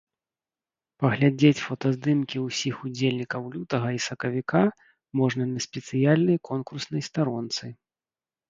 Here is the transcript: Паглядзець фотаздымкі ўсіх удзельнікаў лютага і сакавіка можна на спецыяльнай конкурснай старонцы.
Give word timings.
Паглядзець 1.03 1.65
фотаздымкі 1.67 2.37
ўсіх 2.47 2.75
удзельнікаў 2.89 3.41
лютага 3.57 3.89
і 3.99 4.01
сакавіка 4.07 4.61
можна 5.23 5.43
на 5.53 5.59
спецыяльнай 5.67 6.37
конкурснай 6.51 7.01
старонцы. 7.11 7.65